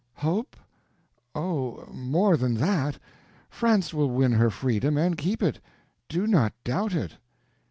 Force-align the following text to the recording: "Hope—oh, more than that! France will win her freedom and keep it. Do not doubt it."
"Hope—oh, 0.15 1.85
more 1.93 2.35
than 2.35 2.55
that! 2.55 2.97
France 3.51 3.93
will 3.93 4.09
win 4.09 4.31
her 4.31 4.49
freedom 4.49 4.97
and 4.97 5.15
keep 5.15 5.43
it. 5.43 5.59
Do 6.09 6.25
not 6.25 6.53
doubt 6.63 6.95
it." 6.95 7.11